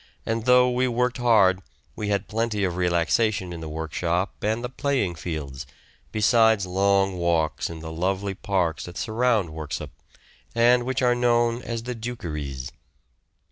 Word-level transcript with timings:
and 0.25 0.45
though 0.45 0.67
we 0.67 0.87
worked 0.87 1.17
hard 1.19 1.61
we 1.95 2.07
had 2.07 2.27
plenty 2.27 2.63
of 2.63 2.75
relaxation 2.75 3.53
in 3.53 3.61
the 3.61 3.69
workshop 3.69 4.33
and 4.41 4.63
the 4.63 4.67
playing 4.69 5.13
fields, 5.13 5.67
besides 6.11 6.65
long 6.65 7.17
walks 7.17 7.69
in 7.69 7.81
the 7.81 7.91
lovely 7.91 8.33
parks 8.33 8.85
that 8.85 8.97
surround 8.97 9.51
Worksop, 9.51 9.91
and 10.55 10.85
which 10.87 11.03
are 11.03 11.13
known 11.13 11.61
as 11.61 11.83
the 11.83 11.93
Dukeries. 11.93 12.71